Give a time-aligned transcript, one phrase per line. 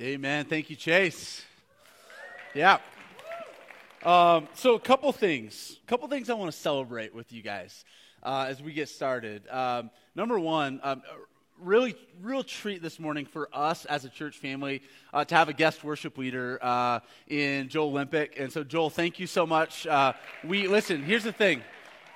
[0.00, 0.44] Amen.
[0.46, 1.44] Thank you, Chase.
[2.52, 2.78] Yeah.
[4.04, 5.78] Um, so, a couple things.
[5.84, 7.84] A couple things I want to celebrate with you guys
[8.24, 9.46] uh, as we get started.
[9.48, 11.02] Um, number one, um,
[11.60, 15.52] really, real treat this morning for us as a church family uh, to have a
[15.52, 16.98] guest worship leader uh,
[17.28, 18.34] in Joel Olympic.
[18.36, 19.86] And so, Joel, thank you so much.
[19.86, 21.04] Uh, we listen.
[21.04, 21.62] Here's the thing: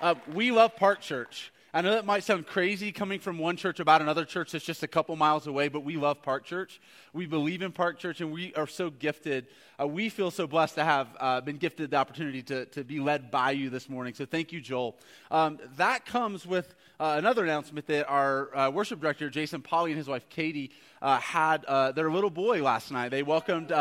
[0.01, 1.53] uh, we love Park Church.
[1.71, 4.81] I know that might sound crazy coming from one church about another church that's just
[4.81, 6.81] a couple miles away, but we love Park Church.
[7.13, 9.45] We believe in Park Church, and we are so gifted.
[9.79, 12.99] Uh, we feel so blessed to have uh, been gifted the opportunity to, to be
[12.99, 14.15] led by you this morning.
[14.15, 14.97] So thank you, Joel.
[15.29, 19.97] Um, that comes with uh, another announcement that our uh, worship director, Jason Polly, and
[19.99, 20.71] his wife, Katie,
[21.03, 23.09] uh, had uh, their little boy last night.
[23.09, 23.71] They welcomed.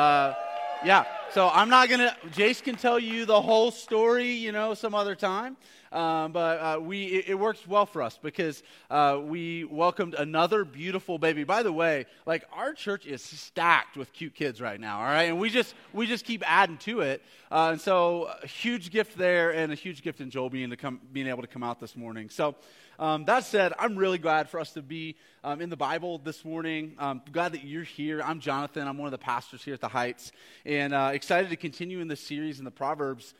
[0.85, 4.75] Yeah, so I'm not going to, Jace can tell you the whole story, you know,
[4.75, 5.57] some other time.
[5.91, 10.65] Um, but uh, we, it, it, works well for us because uh, we welcomed another
[10.65, 11.45] beautiful baby.
[11.45, 15.25] By the way, like our church is stacked with cute kids right now, all right?
[15.31, 17.23] And we just, we just keep adding to it.
[17.51, 20.77] Uh, and so a huge gift there and a huge gift in Joel being, to
[20.77, 22.29] come, being able to come out this morning.
[22.29, 22.55] So
[22.99, 26.45] um, that said, I'm really glad for us to be um, in the Bible this
[26.45, 26.97] morning.
[26.99, 28.21] I'm glad that you're here.
[28.25, 28.89] I'm Jonathan.
[28.89, 30.33] I'm one of the pastors here at the Heights.
[30.67, 33.35] And uh, excited to continue in this series in the Proverbs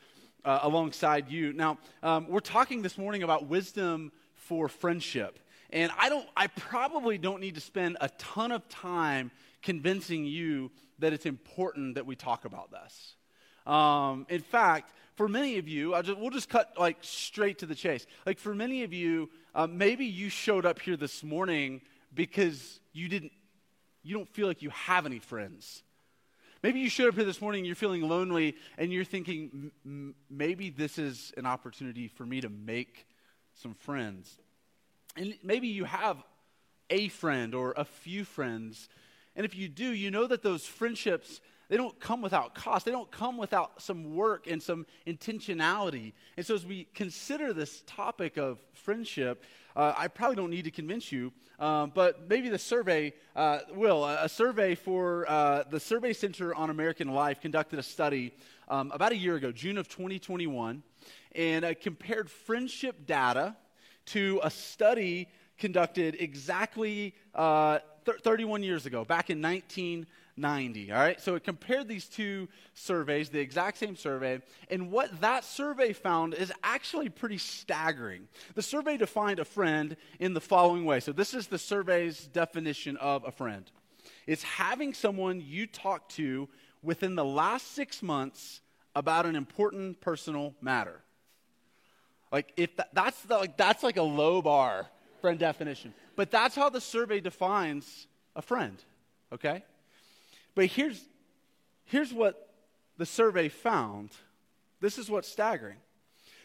[0.45, 1.51] uh, alongside you.
[1.51, 5.39] Now, um, we're talking this morning about wisdom for friendship.
[5.71, 9.29] And I don't I probably don't need to spend a ton of time
[9.61, 13.15] convincing you that it's important that we talk about this.
[13.67, 17.65] Um, in fact, for many of you, I just, we'll just cut like straight to
[17.65, 18.07] the chase.
[18.25, 21.81] Like for many of you, uh, maybe you showed up here this morning
[22.13, 23.33] because you didn't,
[24.01, 25.83] you don't feel like you have any friends.
[26.63, 29.71] Maybe you showed up here this morning you're feeling lonely and you're thinking,
[30.29, 33.05] maybe this is an opportunity for me to make
[33.55, 34.39] some friends.
[35.17, 36.23] And maybe you have
[36.89, 38.87] a friend or a few friends.
[39.35, 42.85] And if you do, you know that those friendships, they don't come without cost.
[42.85, 46.13] They don't come without some work and some intentionality.
[46.35, 49.43] And so as we consider this topic of friendship,
[49.75, 54.03] uh, I probably don't need to convince you, um, but maybe the survey uh, will.
[54.03, 58.33] A, survey for uh, the Survey Center on American Life conducted a study
[58.67, 60.81] um, about a year ago, June of 2021,
[61.33, 63.55] and uh, compared friendship data
[64.07, 70.07] to a study conducted exactly uh, th- 31 years ago, back in 19.
[70.39, 70.91] 90.
[70.91, 75.43] All right, so it compared these two surveys, the exact same survey, and what that
[75.43, 78.27] survey found is actually pretty staggering.
[78.55, 80.99] The survey defined a friend in the following way.
[80.99, 83.69] So, this is the survey's definition of a friend
[84.27, 86.47] it's having someone you talk to
[86.83, 88.61] within the last six months
[88.95, 91.01] about an important personal matter.
[92.31, 94.87] Like, if that, that's, the, like, that's like a low bar
[95.21, 95.93] friend definition.
[96.15, 98.77] But that's how the survey defines a friend,
[99.33, 99.63] okay?
[100.59, 101.01] But here's,
[101.85, 102.49] here's what
[102.97, 104.09] the survey found.
[104.81, 105.77] This is what's staggering.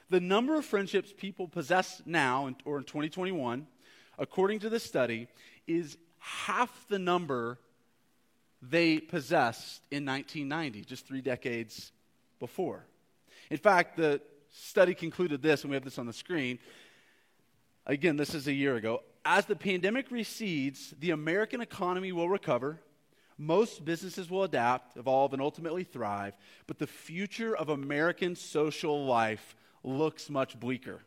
[0.09, 3.67] The number of friendships people possess now, or in 2021,
[4.17, 5.27] according to this study,
[5.67, 7.59] is half the number
[8.63, 11.91] they possessed in 1990, just three decades
[12.39, 12.87] before.
[13.51, 14.21] In fact, the
[14.53, 16.61] study concluded this, and we have this on the screen.
[17.85, 19.03] Again, this is a year ago.
[19.25, 22.79] As the pandemic recedes, the American economy will recover,
[23.37, 26.37] most businesses will adapt, evolve, and ultimately thrive,
[26.67, 31.01] but the future of American social life looks much bleaker.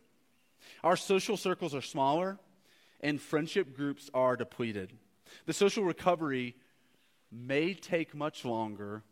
[0.84, 2.38] Our social circles are smaller,
[3.00, 4.92] and friendship groups are depleted.
[5.46, 6.54] The social recovery
[7.30, 9.02] may take much longer,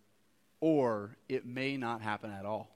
[0.61, 2.71] or it may not happen at all.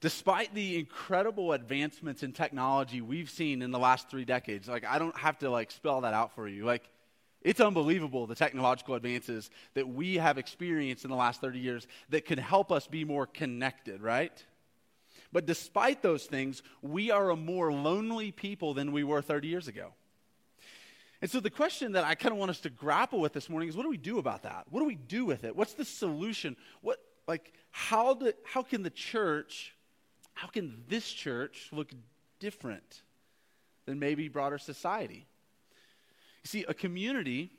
[0.00, 4.98] Despite the incredible advancements in technology we've seen in the last three decades, like I
[4.98, 6.66] don't have to like spell that out for you.
[6.66, 6.90] Like
[7.44, 12.24] it's unbelievable the technological advances that we have experienced in the last 30 years that
[12.24, 14.42] can help us be more connected, right?
[15.30, 19.68] But despite those things, we are a more lonely people than we were 30 years
[19.68, 19.92] ago.
[21.20, 23.68] And so the question that I kind of want us to grapple with this morning
[23.68, 24.66] is what do we do about that?
[24.70, 25.54] What do we do with it?
[25.54, 26.56] What's the solution?
[26.80, 29.74] What like how do, how can the church
[30.34, 31.90] how can this church look
[32.40, 33.02] different
[33.86, 35.26] than maybe broader society?
[36.44, 37.50] You see, a community,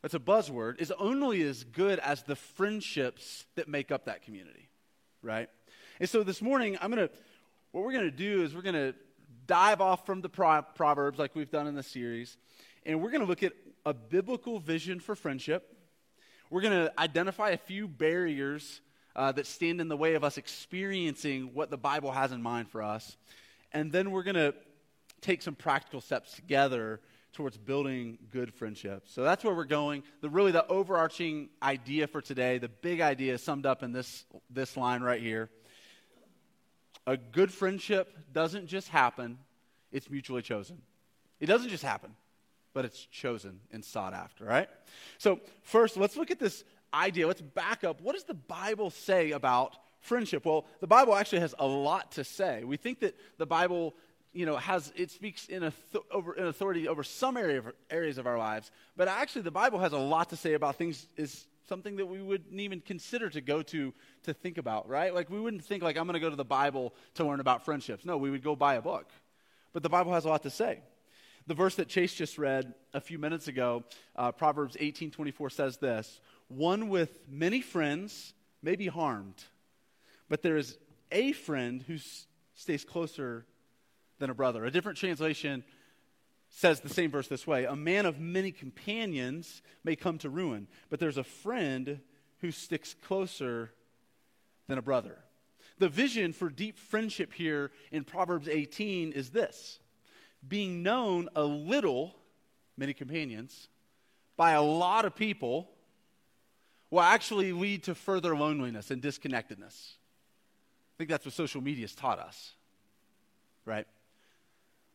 [0.00, 4.70] that's a buzzword, is only as good as the friendships that make up that community,
[5.22, 5.50] right?
[6.00, 7.14] And so this morning, I'm going to,
[7.72, 8.94] what we're going to do is we're going to
[9.46, 12.38] dive off from the Pro- Proverbs like we've done in the series,
[12.86, 13.52] and we're going to look at
[13.84, 15.76] a biblical vision for friendship.
[16.48, 18.80] We're going to identify a few barriers
[19.14, 22.70] uh, that stand in the way of us experiencing what the Bible has in mind
[22.70, 23.18] for us.
[23.72, 24.54] And then we're going to
[25.20, 27.00] take some practical steps together
[27.32, 29.12] towards building good friendships.
[29.12, 30.02] So that's where we're going.
[30.20, 34.24] The really the overarching idea for today, the big idea is summed up in this
[34.50, 35.50] this line right here.
[37.06, 39.38] A good friendship doesn't just happen,
[39.92, 40.82] it's mutually chosen.
[41.40, 42.10] It doesn't just happen,
[42.74, 44.68] but it's chosen and sought after, right?
[45.18, 47.26] So, first, let's look at this idea.
[47.26, 48.00] Let's back up.
[48.00, 50.44] What does the Bible say about friendship?
[50.44, 52.64] Well, the Bible actually has a lot to say.
[52.64, 53.94] We think that the Bible
[54.32, 55.72] you know, has it speaks in, a
[56.10, 59.78] over, in authority over some area of, areas of our lives, but actually the Bible
[59.78, 63.40] has a lot to say about things is something that we wouldn't even consider to
[63.40, 63.92] go to
[64.24, 65.14] to think about, right?
[65.14, 67.64] Like we wouldn't think like I'm going to go to the Bible to learn about
[67.64, 68.04] friendships.
[68.04, 69.10] No, we would go buy a book.
[69.72, 70.80] But the Bible has a lot to say.
[71.46, 73.84] The verse that Chase just read a few minutes ago,
[74.16, 79.44] uh, Proverbs 18:24 says this: "One with many friends may be harmed,
[80.28, 80.78] but there is
[81.10, 81.96] a friend who
[82.54, 83.46] stays closer
[84.18, 84.64] than a brother.
[84.64, 85.64] A different translation
[86.50, 90.68] says the same verse this way A man of many companions may come to ruin,
[90.90, 92.00] but there's a friend
[92.40, 93.72] who sticks closer
[94.66, 95.18] than a brother.
[95.78, 99.78] The vision for deep friendship here in Proverbs 18 is this
[100.46, 102.14] being known a little,
[102.76, 103.68] many companions,
[104.36, 105.68] by a lot of people
[106.90, 109.94] will actually lead to further loneliness and disconnectedness.
[110.94, 112.54] I think that's what social media has taught us,
[113.64, 113.86] right?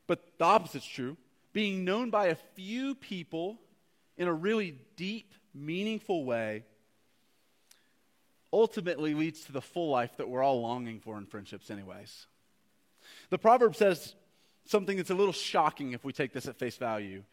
[0.07, 1.17] But the opposite's true.
[1.53, 3.59] Being known by a few people
[4.17, 6.65] in a really deep, meaningful way
[8.51, 12.27] ultimately leads to the full life that we're all longing for in friendships, anyways.
[13.29, 14.15] The proverb says
[14.65, 17.23] something that's a little shocking if we take this at face value.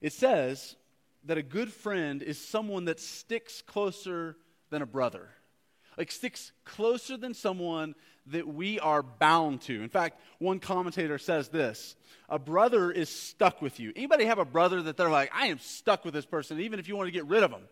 [0.00, 0.76] It says
[1.24, 4.36] that a good friend is someone that sticks closer
[4.70, 5.28] than a brother,
[5.96, 7.94] like sticks closer than someone
[8.26, 9.82] that we are bound to.
[9.82, 11.96] In fact, one commentator says this
[12.28, 13.92] a brother is stuck with you.
[13.94, 16.88] Anybody have a brother that they're like, I am stuck with this person, even if
[16.88, 17.62] you want to get rid of them,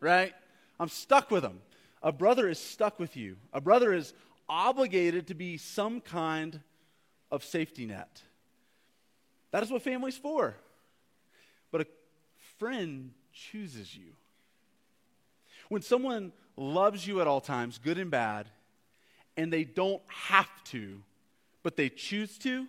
[0.00, 0.32] right?
[0.78, 1.60] I'm stuck with them.
[2.02, 3.36] A brother is stuck with you.
[3.52, 4.14] A brother is
[4.48, 6.60] obligated to be some kind
[7.30, 8.22] of safety net.
[9.50, 10.56] That is what family's for.
[11.70, 11.86] But a
[12.58, 14.12] friend chooses you.
[15.70, 18.48] When someone loves you at all times, good and bad,
[19.36, 21.00] and they don't have to,
[21.62, 22.66] but they choose to,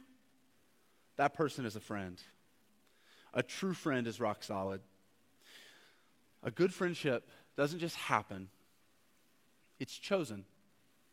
[1.18, 2.22] that person is a friend.
[3.34, 4.82] A true friend is rock solid.
[6.44, 7.28] A good friendship
[7.58, 8.50] doesn't just happen,
[9.80, 10.46] it's chosen,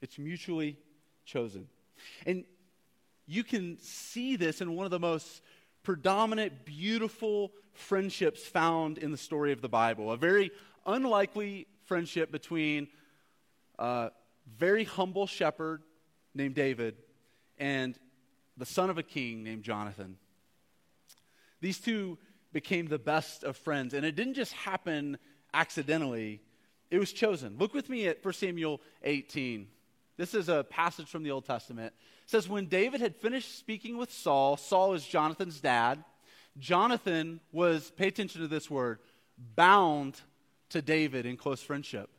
[0.03, 0.77] it's mutually
[1.25, 1.69] chosen.
[2.27, 2.45] And
[3.27, 5.41] you can see this in one of the most
[5.83, 10.13] predominant, beautiful friendships found in the story of the Bible.
[10.13, 10.51] A very
[10.85, 12.89] unlikely friendship between
[13.79, 14.11] a
[14.57, 15.83] very humble shepherd
[16.35, 16.97] named David
[17.59, 17.99] and
[18.57, 20.17] the son of a king named Jonathan.
[21.61, 22.19] These two
[22.53, 25.19] became the best of friends, and it didn't just happen
[25.53, 26.41] accidentally,
[26.91, 27.57] it was chosen.
[27.59, 29.67] Look with me at 1 Samuel 18.
[30.17, 31.93] This is a passage from the Old Testament.
[32.25, 36.03] It says, When David had finished speaking with Saul, Saul is Jonathan's dad.
[36.59, 38.99] Jonathan was, pay attention to this word,
[39.55, 40.21] bound
[40.71, 42.11] to David in close friendship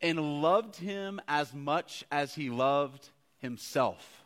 [0.00, 3.08] and loved him as much as he loved
[3.38, 4.24] himself.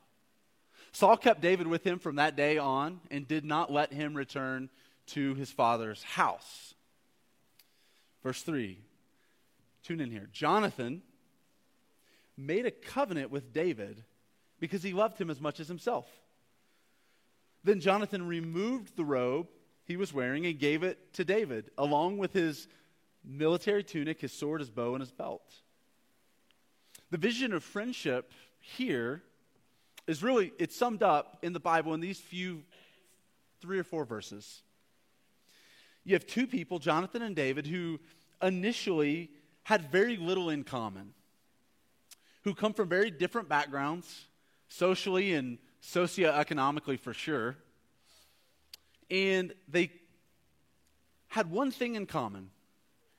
[0.92, 4.70] Saul kept David with him from that day on and did not let him return
[5.08, 6.74] to his father's house.
[8.22, 8.78] Verse 3.
[9.82, 10.28] Tune in here.
[10.32, 11.02] Jonathan
[12.36, 14.02] made a covenant with David
[14.58, 16.08] because he loved him as much as himself.
[17.62, 19.48] Then Jonathan removed the robe
[19.84, 22.66] he was wearing and gave it to David, along with his
[23.26, 25.42] military tunic, his sword, his bow, and his belt.
[27.10, 29.22] The vision of friendship here
[30.06, 32.62] is really, it's summed up in the Bible in these few,
[33.60, 34.62] three or four verses.
[36.04, 37.98] You have two people, Jonathan and David, who
[38.40, 39.30] initially
[39.64, 41.12] had very little in common,
[42.44, 44.26] who come from very different backgrounds,
[44.68, 47.56] socially and socioeconomically for sure.
[49.10, 49.90] And they
[51.28, 52.50] had one thing in common.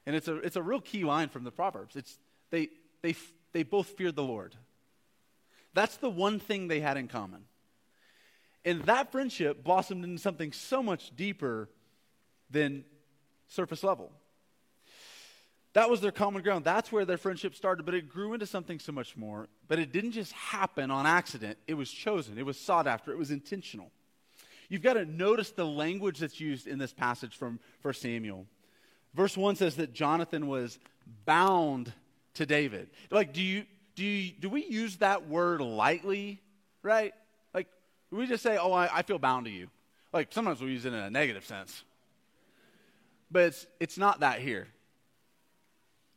[0.07, 1.97] And it's a, it's a real key line from the Proverbs.
[1.97, 2.17] It's
[2.49, 2.69] they,
[3.01, 3.13] they,
[3.51, 4.55] they both feared the Lord.
[5.73, 7.43] That's the one thing they had in common.
[8.63, 11.69] And that friendship blossomed into something so much deeper
[12.49, 12.85] than
[13.49, 14.11] surface level.
[15.73, 16.63] That was their common ground.
[16.63, 19.49] That's where their friendship started, but it grew into something so much more.
[19.67, 23.17] But it didn't just happen on accident, it was chosen, it was sought after, it
[23.17, 23.91] was intentional.
[24.69, 28.47] You've got to notice the language that's used in this passage from 1 Samuel.
[29.17, 30.77] Verse 1 says that Jonathan was
[31.25, 31.91] bound
[32.36, 32.88] to David.
[33.09, 36.39] Like, do you, do, you, do we use that word lightly,
[36.83, 37.15] right?
[37.51, 37.67] Like,
[38.12, 39.69] we just say, oh, I, I feel bound to you?
[40.13, 41.83] Like sometimes we use it in a negative sense.
[43.31, 44.67] But it's, it's not that here.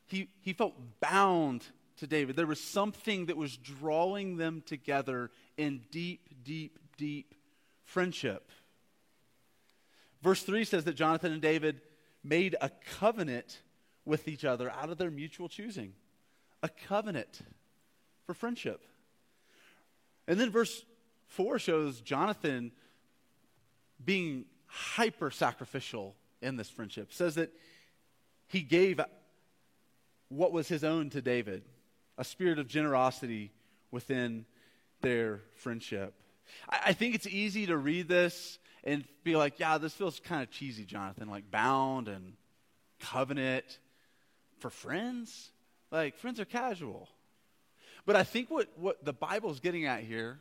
[0.07, 1.65] He, he felt bound
[1.97, 2.37] to David.
[2.37, 7.35] There was something that was drawing them together in deep, deep, deep
[7.83, 8.51] friendship.
[10.23, 11.81] Verse 3 says that Jonathan and David
[12.23, 13.61] made a covenant
[14.05, 15.95] with each other out of their mutual choosing.
[16.63, 17.41] A covenant
[18.27, 18.85] for friendship.
[20.29, 20.85] And then verse
[21.29, 22.73] 4 shows Jonathan
[24.05, 27.09] being hyper sacrificial in this friendship.
[27.11, 27.53] It says that
[28.47, 29.01] he gave
[30.29, 31.65] what was his own to David,
[32.17, 33.53] a spirit of generosity
[33.91, 34.47] within
[35.01, 36.15] their friendship.
[36.69, 40.43] I, I think it's easy to read this and be like, yeah, this feels kind
[40.43, 42.35] of cheesy, Jonathan, like bound and
[43.01, 43.79] covenant
[44.59, 45.51] for friends.
[45.91, 47.09] Like, friends are casual.
[48.07, 50.39] But I think what, what the Bible's getting at here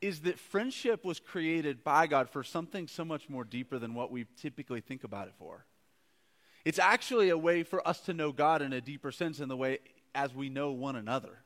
[0.00, 4.10] is that friendship was created by God for something so much more deeper than what
[4.10, 5.66] we typically think about it for.
[6.64, 9.56] It's actually a way for us to know God in a deeper sense in the
[9.56, 9.78] way
[10.14, 11.38] as we know one another.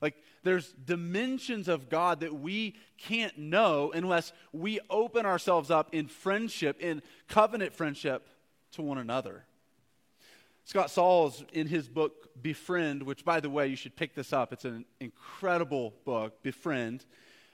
[0.00, 6.06] Like, there's dimensions of God that we can't know unless we open ourselves up in
[6.06, 8.28] friendship, in covenant friendship
[8.72, 9.44] to one another.
[10.64, 14.52] Scott Sauls, in his book Befriend, which, by the way, you should pick this up,
[14.52, 17.04] it's an incredible book, Befriend,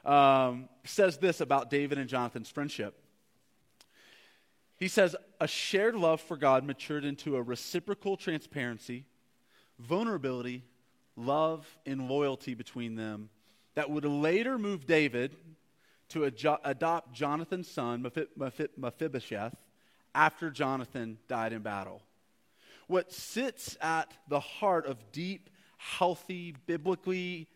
[0.04, 2.98] um, says this about David and Jonathan's friendship.
[4.78, 9.06] He says, A shared love for God matured into a reciprocal transparency,
[9.78, 10.64] vulnerability,
[11.16, 13.30] love, and loyalty between them
[13.74, 15.36] that would later move David
[16.10, 19.56] to ad- adopt Jonathan's son, Mephibosheth,
[20.14, 22.02] after Jonathan died in battle.
[22.86, 27.48] What sits at the heart of deep, healthy, biblically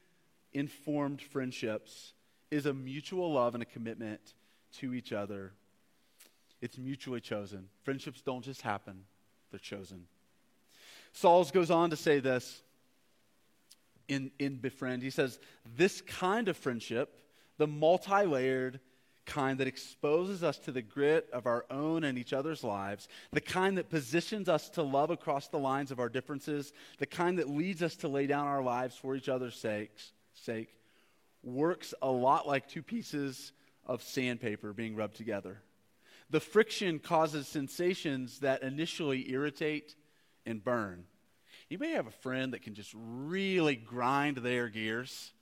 [0.52, 2.14] informed friendships
[2.50, 4.34] is a mutual love and a commitment
[4.78, 5.52] to each other.
[6.60, 7.68] It's mutually chosen.
[7.82, 9.04] Friendships don't just happen,
[9.50, 10.06] they're chosen.
[11.12, 12.62] Sauls goes on to say this
[14.08, 15.02] in, in Befriend.
[15.02, 15.38] He says,
[15.76, 17.20] This kind of friendship,
[17.58, 18.80] the multi layered
[19.28, 23.40] kind that exposes us to the grit of our own and each other's lives, the
[23.40, 27.48] kind that positions us to love across the lines of our differences, the kind that
[27.48, 30.70] leads us to lay down our lives for each other's sakes, sake,
[31.42, 33.52] works a lot like two pieces
[33.86, 35.60] of sandpaper being rubbed together.
[36.30, 39.94] The friction causes sensations that initially irritate
[40.44, 41.04] and burn.
[41.68, 45.32] You may have a friend that can just really grind their gears,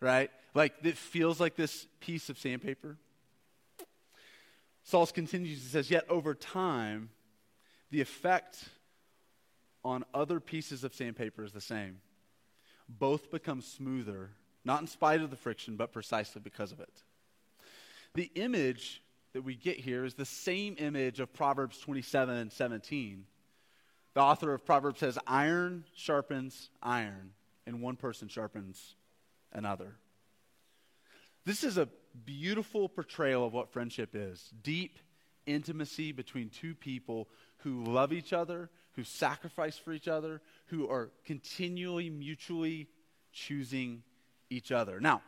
[0.00, 0.30] right?
[0.54, 2.96] Like it feels like this piece of sandpaper.
[4.84, 7.10] Sauls continues and says, Yet over time,
[7.90, 8.68] the effect
[9.84, 11.98] on other pieces of sandpaper is the same.
[12.88, 14.30] Both become smoother
[14.64, 17.02] not in spite of the friction, but precisely because of it.
[18.14, 23.24] The image that we get here is the same image of Proverbs 27 and 17.
[24.14, 27.30] The author of Proverbs says, Iron sharpens iron,
[27.66, 28.94] and one person sharpens
[29.52, 29.96] another.
[31.44, 31.88] This is a
[32.24, 34.98] beautiful portrayal of what friendship is deep
[35.46, 37.28] intimacy between two people
[37.58, 42.88] who love each other, who sacrifice for each other, who are continually mutually
[43.32, 44.02] choosing
[44.50, 45.00] each other.
[45.00, 45.22] Now,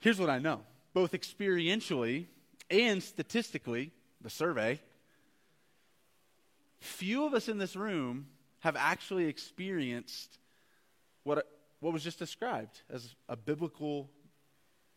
[0.00, 0.62] here's what I know
[0.94, 2.26] both experientially
[2.70, 3.92] and statistically,
[4.22, 4.80] the survey,
[6.80, 8.26] few of us in this room
[8.60, 10.38] have actually experienced
[11.24, 11.46] what,
[11.80, 14.10] what was just described as a biblical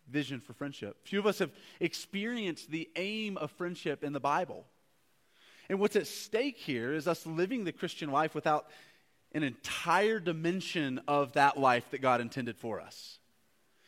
[0.09, 0.97] vision for friendship.
[1.03, 4.65] Few of us have experienced the aim of friendship in the Bible.
[5.69, 8.67] And what's at stake here is us living the Christian life without
[9.33, 13.19] an entire dimension of that life that God intended for us.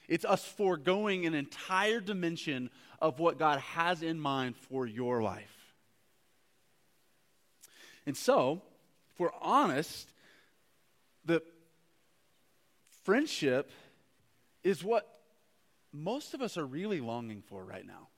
[0.08, 2.70] It's us foregoing an entire dimension
[3.00, 5.61] of what God has in mind for your life.
[8.12, 8.62] And so,
[9.14, 10.12] if we're honest,
[11.24, 11.42] the
[13.04, 13.72] friendship
[14.66, 15.08] is what
[15.94, 18.10] most of us are really longing for right now.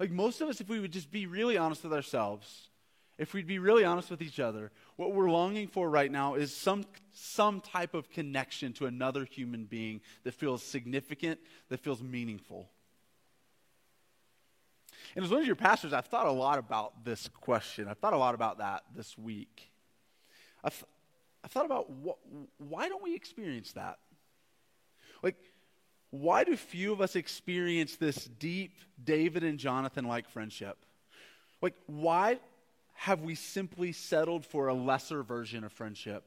[0.00, 2.70] Like most of us, if we would just be really honest with ourselves,
[3.18, 6.56] if we'd be really honest with each other, what we're longing for right now is
[6.56, 11.38] some, some type of connection to another human being that feels significant,
[11.68, 12.70] that feels meaningful.
[15.16, 17.88] And as one of your pastors, I've thought a lot about this question.
[17.88, 19.70] I've thought a lot about that this week.
[20.62, 20.84] I've,
[21.42, 21.90] I've thought about
[22.58, 23.98] why don't we experience that?
[25.22, 25.36] Like,
[26.10, 30.76] why do few of us experience this deep David and Jonathan like friendship?
[31.62, 32.38] Like, why
[32.92, 36.24] have we simply settled for a lesser version of friendship?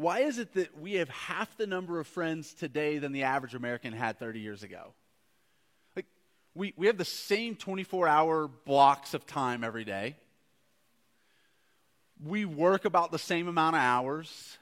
[0.00, 3.54] Why is it that we have half the number of friends today than the average
[3.54, 4.94] American had 30 years ago?
[5.94, 6.06] Like,
[6.54, 10.16] we, we have the same 24 hour blocks of time every day.
[12.24, 14.56] We work about the same amount of hours.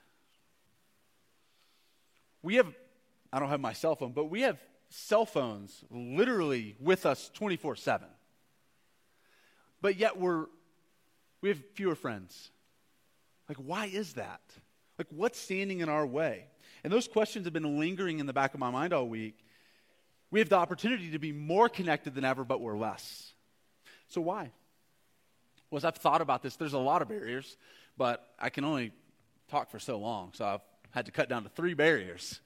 [2.43, 2.75] We have,
[3.33, 7.77] I don't have my cell phone, but we have cell phones literally with us 24
[7.77, 8.09] 7.
[9.81, 10.47] But yet we're,
[11.43, 12.51] we have fewer friends.
[13.49, 14.41] Like, why is that?
[14.99, 16.45] Like, what's standing in our way?
[16.85, 19.39] And those questions have been lingering in the back of my mind all week.
[20.31, 23.33] We have the opportunity to be more connected than ever, but we're less.
[24.09, 24.51] So, why?
[25.71, 27.57] Well, as I've thought about this, there's a lot of barriers,
[27.97, 28.93] but I can only
[29.49, 32.41] talk for so long, so I've had to cut down to three barriers.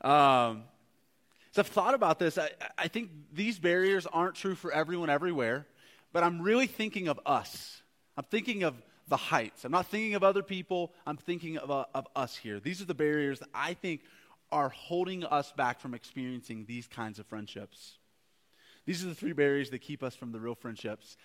[0.00, 0.64] Um,
[1.52, 2.38] so I've thought about this.
[2.38, 5.66] I, I think these barriers aren't true for everyone everywhere,
[6.12, 7.82] but I'm really thinking of us.
[8.16, 8.74] I'm thinking of
[9.10, 9.64] the heights.
[9.64, 10.92] I'm not thinking of other people.
[11.06, 12.60] I'm thinking of, uh, of us here.
[12.60, 14.02] These are the barriers that I think
[14.50, 17.98] are holding us back from experiencing these kinds of friendships.
[18.86, 21.16] These are the three barriers that keep us from the real friendships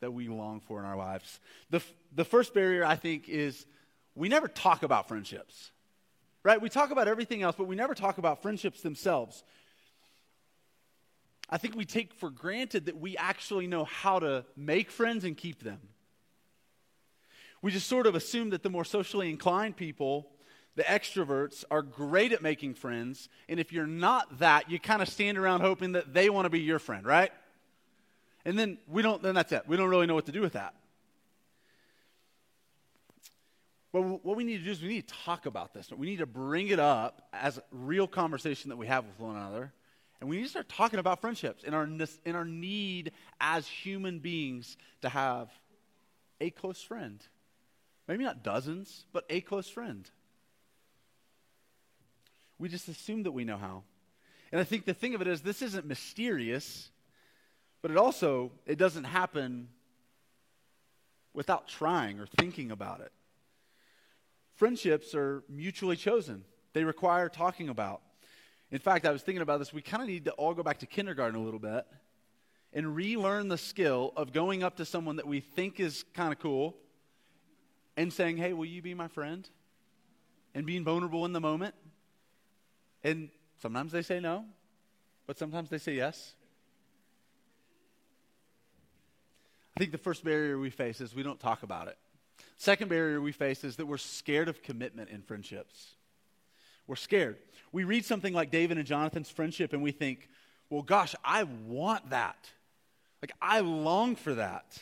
[0.00, 1.38] that we long for in our lives.
[1.70, 1.82] The,
[2.14, 3.66] the first barrier, I think, is
[4.14, 5.70] we never talk about friendships,
[6.42, 6.60] right?
[6.60, 9.44] We talk about everything else, but we never talk about friendships themselves.
[11.50, 15.36] I think we take for granted that we actually know how to make friends and
[15.36, 15.80] keep them.
[17.62, 20.28] We just sort of assume that the more socially inclined people,
[20.76, 23.28] the extroverts, are great at making friends.
[23.48, 26.50] And if you're not that, you kind of stand around hoping that they want to
[26.50, 27.32] be your friend, right?
[28.44, 29.64] And then we don't, then that's it.
[29.66, 30.74] We don't really know what to do with that.
[33.92, 35.90] But what we need to do is we need to talk about this.
[35.90, 39.36] We need to bring it up as a real conversation that we have with one
[39.36, 39.72] another.
[40.20, 41.88] And we need to start talking about friendships and our,
[42.24, 45.50] in our need as human beings to have
[46.40, 47.20] a close friend.
[48.08, 50.08] Maybe not dozens, but a close friend.
[52.58, 53.84] We just assume that we know how.
[54.50, 56.90] And I think the thing of it is this isn't mysterious,
[57.82, 59.68] but it also it doesn't happen
[61.34, 63.12] without trying or thinking about it.
[64.56, 66.44] Friendships are mutually chosen.
[66.72, 68.00] They require talking about.
[68.70, 69.72] In fact, I was thinking about this.
[69.72, 71.86] We kind of need to all go back to kindergarten a little bit
[72.72, 76.38] and relearn the skill of going up to someone that we think is kind of
[76.38, 76.74] cool
[77.98, 79.46] and saying, Hey, will you be my friend?
[80.54, 81.74] And being vulnerable in the moment.
[83.02, 83.28] And
[83.60, 84.44] sometimes they say no,
[85.26, 86.34] but sometimes they say yes.
[89.76, 91.98] I think the first barrier we face is we don't talk about it.
[92.56, 95.94] Second barrier we face is that we're scared of commitment in friendships.
[96.86, 97.36] We're scared.
[97.72, 100.28] We read something like David and Jonathan's friendship and we think,
[100.70, 102.48] well, gosh, I want that.
[103.22, 104.78] Like, I long for that.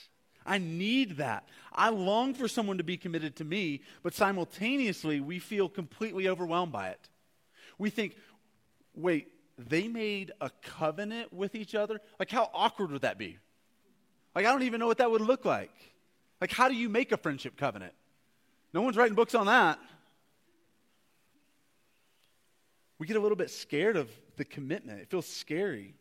[0.46, 1.48] I need that.
[1.72, 6.72] I long for someone to be committed to me, but simultaneously, we feel completely overwhelmed
[6.72, 7.08] by it.
[7.78, 8.16] We think,
[8.94, 9.28] wait,
[9.58, 12.00] they made a covenant with each other?
[12.18, 13.38] Like, how awkward would that be?
[14.34, 15.72] Like, I don't even know what that would look like.
[16.40, 17.94] Like, how do you make a friendship covenant?
[18.72, 19.78] No one's writing books on that
[22.98, 25.00] we get a little bit scared of the commitment.
[25.00, 25.94] It feels scary.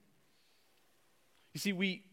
[1.53, 2.03] You see, we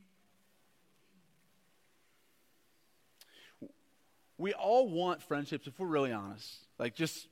[4.43, 7.29] we all want friendships if we're really honest, like just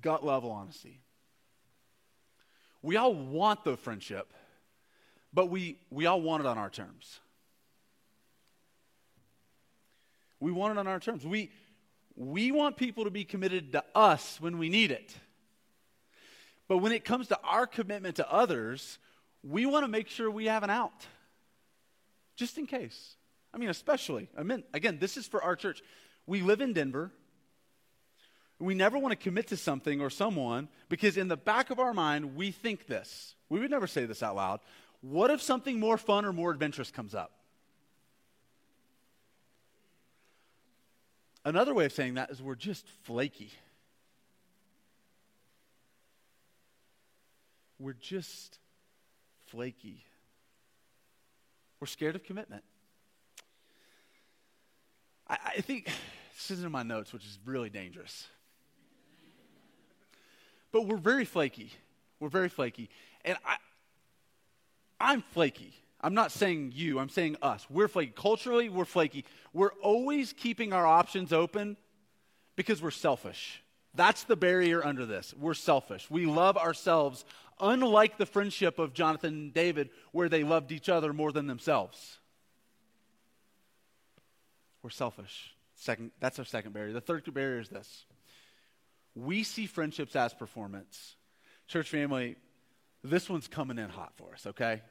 [0.00, 1.00] gut level honesty.
[2.82, 4.32] We all want the friendship,
[5.34, 7.18] but we, we all want it on our terms.
[10.38, 11.26] We want it on our terms.
[11.26, 11.50] We,
[12.14, 15.12] we want people to be committed to us when we need it.
[16.68, 18.98] But when it comes to our commitment to others,
[19.42, 21.06] we want to make sure we have an out,
[22.36, 23.16] just in case.
[23.52, 24.28] I mean, especially.
[24.38, 25.82] I mean, again, this is for our church.
[26.26, 27.12] We live in Denver.
[28.58, 31.92] We never want to commit to something or someone because in the back of our
[31.92, 33.34] mind, we think this.
[33.48, 34.60] We would never say this out loud.
[35.02, 37.32] What if something more fun or more adventurous comes up?
[41.44, 43.52] Another way of saying that is we're just flaky.
[47.78, 48.58] We're just
[49.46, 50.04] flaky.
[51.78, 52.64] We're scared of commitment.
[55.28, 55.88] I, I think
[56.36, 58.28] this isn't in my notes, which is really dangerous.
[60.70, 61.72] But we're very flaky.
[62.20, 62.90] We're very flaky.
[63.24, 63.56] And I,
[65.00, 65.72] I'm flaky.
[66.02, 67.66] I'm not saying you, I'm saying us.
[67.70, 68.12] We're flaky.
[68.14, 69.24] Culturally, we're flaky.
[69.54, 71.78] We're always keeping our options open
[72.54, 73.62] because we're selfish.
[73.94, 75.32] That's the barrier under this.
[75.38, 76.10] We're selfish.
[76.10, 77.24] We love ourselves
[77.58, 82.18] unlike the friendship of Jonathan and David, where they loved each other more than themselves.
[84.82, 85.55] We're selfish.
[85.76, 86.92] Second, that's our second barrier.
[86.92, 88.06] The third barrier is this
[89.14, 91.16] we see friendships as performance.
[91.68, 92.36] Church family,
[93.02, 94.82] this one's coming in hot for us, okay?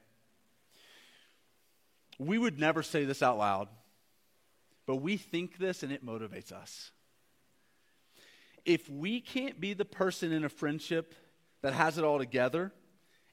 [2.17, 3.67] We would never say this out loud,
[4.85, 6.91] but we think this and it motivates us.
[8.65, 11.13] If we can't be the person in a friendship
[11.61, 12.71] that has it all together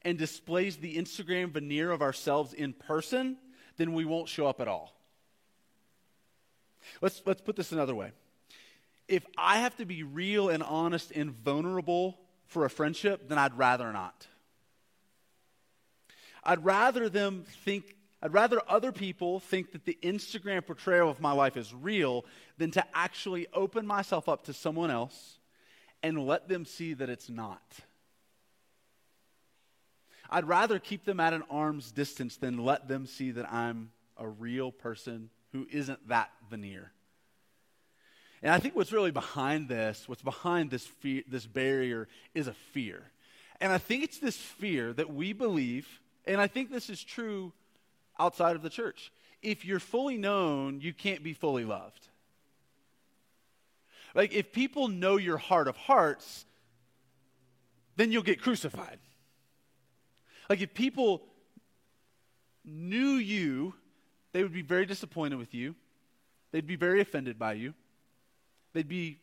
[0.03, 3.39] and displays the Instagram veneer of ourselves in person,
[3.79, 5.02] then we won't show up at all.
[7.01, 8.13] Let's, let's put this another way.
[9.09, 13.57] If I have to be real and honest and vulnerable for a friendship, then I'd
[13.57, 14.27] rather not.
[16.45, 21.33] I'd rather them think, I'd rather other people think that the Instagram portrayal of my
[21.33, 22.25] life is real
[22.59, 25.39] than to actually open myself up to someone else
[26.03, 27.63] and let them see that it's not.
[30.29, 34.27] I'd rather keep them at an arm's distance than let them see that I'm a
[34.27, 36.93] real person who isn't that veneer.
[38.43, 42.55] And I think what's really behind this, what's behind this fear, this barrier is a
[42.73, 43.03] fear.
[43.61, 45.87] And I think it's this fear that we believe,
[46.27, 47.53] and I think this is true
[48.19, 49.13] outside of the church.
[49.43, 52.09] If you're fully known, you can't be fully loved.
[54.15, 56.45] Like if people know your heart of hearts,
[57.97, 58.99] then you'll get crucified.
[60.51, 61.23] Like if people
[62.65, 63.75] knew you,
[64.33, 65.75] they would be very disappointed with you.
[66.51, 67.75] They'd be very offended by you.
[68.73, 69.19] They'd be,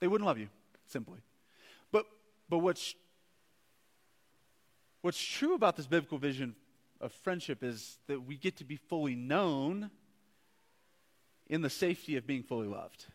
[0.00, 0.48] they wouldn't love you,
[0.86, 1.18] simply.
[1.92, 2.06] But,
[2.48, 2.94] but what's,
[5.02, 6.54] what's true about this biblical vision
[7.00, 9.90] of friendship is that we get to be fully known
[11.48, 13.06] in the safety of being fully loved.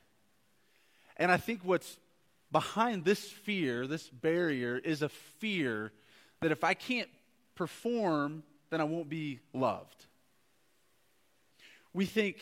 [1.17, 1.97] And I think what's
[2.51, 5.91] behind this fear, this barrier, is a fear
[6.41, 7.09] that if I can't
[7.55, 10.05] perform, then I won't be loved.
[11.93, 12.37] We think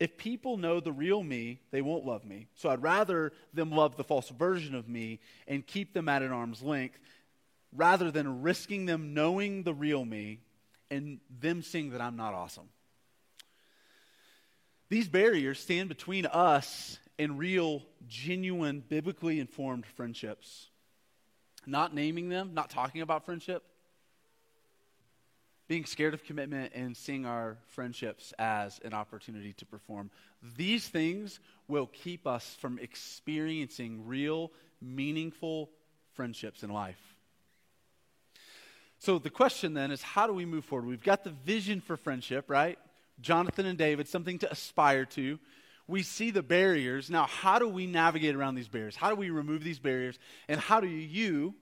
[0.00, 2.46] if people know the real me, they won't love me.
[2.54, 6.32] So I'd rather them love the false version of me and keep them at an
[6.32, 6.98] arm's length
[7.76, 10.40] rather than risking them knowing the real me
[10.90, 12.68] and them seeing that I'm not awesome.
[14.88, 20.68] These barriers stand between us and real, genuine, biblically informed friendships.
[21.66, 23.64] Not naming them, not talking about friendship,
[25.66, 30.10] being scared of commitment, and seeing our friendships as an opportunity to perform.
[30.56, 35.70] These things will keep us from experiencing real, meaningful
[36.12, 37.00] friendships in life.
[38.98, 40.86] So the question then is how do we move forward?
[40.86, 42.78] We've got the vision for friendship, right?
[43.20, 45.38] Jonathan and David, something to aspire to.
[45.86, 47.10] We see the barriers.
[47.10, 48.96] Now, how do we navigate around these barriers?
[48.96, 50.18] How do we remove these barriers?
[50.48, 51.54] And how do you,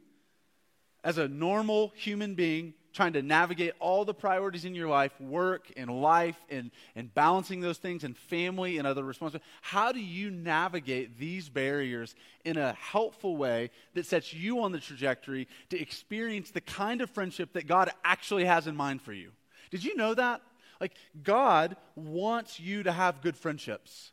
[1.03, 5.71] as a normal human being, trying to navigate all the priorities in your life, work
[5.77, 10.31] and life, and, and balancing those things, and family and other responsibilities, how do you
[10.31, 16.51] navigate these barriers in a helpful way that sets you on the trajectory to experience
[16.51, 19.31] the kind of friendship that God actually has in mind for you?
[19.71, 20.43] Did you know that?
[20.81, 24.11] Like, God wants you to have good friendships.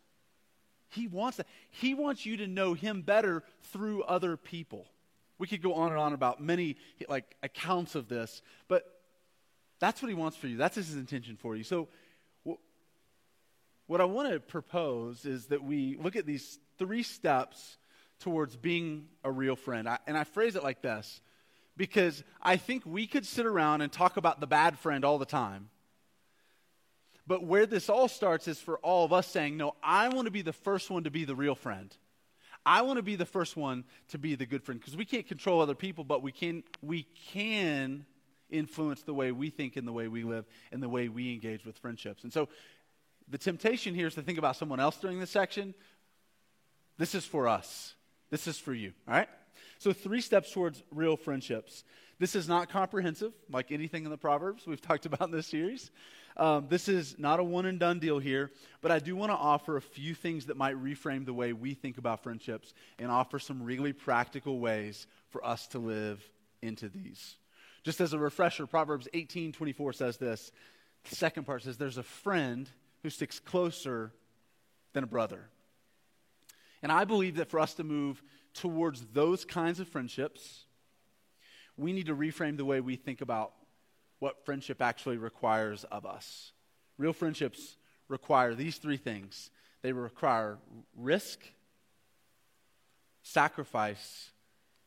[0.90, 1.48] He wants that.
[1.72, 4.88] He wants you to know Him better through other people.
[5.40, 8.84] We could go on and on about many like accounts of this, but
[9.80, 10.58] that's what He wants for you.
[10.58, 11.64] That's His intention for you.
[11.64, 11.88] So,
[13.88, 17.80] what I want to propose is that we look at these three steps
[18.20, 19.90] towards being a real friend.
[19.90, 21.22] I, and I phrase it like this
[21.76, 25.26] because I think we could sit around and talk about the bad friend all the
[25.26, 25.70] time.
[27.26, 30.32] But where this all starts is for all of us saying, No, I want to
[30.32, 31.96] be the first one to be the real friend.
[32.70, 35.28] I want to be the first one to be the good friend because we can't
[35.28, 38.06] control other people, but we can, we can
[38.52, 41.66] influence the way we think and the way we live and the way we engage
[41.66, 42.24] with friendships.
[42.24, 42.48] And so
[43.28, 45.74] the temptation here is to think about someone else during this section.
[47.00, 47.96] This is for us.
[48.30, 49.30] This is for you, all right?
[49.80, 51.84] So, three steps towards real friendships.
[52.20, 55.90] This is not comprehensive, like anything in the Proverbs we've talked about in this series.
[56.40, 58.50] Um, this is not a one and done deal here,
[58.82, 61.74] but I do want to offer a few things that might reframe the way we
[61.74, 66.24] think about friendships and offer some really practical ways for us to live
[66.62, 67.36] into these.
[67.84, 70.54] Just as a refresher, Proverbs 18 24 says this.
[71.10, 72.70] The second part says, There's a friend
[73.04, 74.14] who sticks closer
[74.94, 75.50] than a brother.
[76.82, 78.24] And I believe that for us to move
[78.54, 80.64] towards those kinds of friendships,
[81.76, 83.52] we need to reframe the way we think about
[84.20, 86.52] what friendship actually requires of us.
[86.98, 87.78] Real friendships
[88.08, 89.50] require these three things
[89.82, 90.58] they require
[90.98, 91.40] risk,
[93.24, 94.32] sacrifice,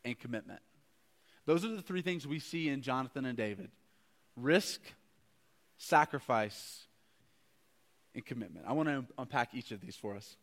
[0.04, 0.60] and commitment.
[1.46, 3.70] Those are the three things we see in Jonathan and David
[4.36, 4.80] risk,
[5.78, 6.84] sacrifice,
[8.14, 8.66] and commitment.
[8.68, 10.36] I want to unpack each of these for us.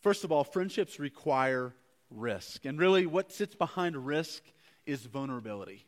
[0.00, 1.72] First of all, friendships require
[2.10, 2.64] risk.
[2.64, 4.42] And really, what sits behind risk
[4.86, 5.86] is vulnerability.